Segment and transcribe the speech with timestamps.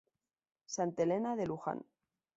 [0.65, 1.85] Santa Elena de Luján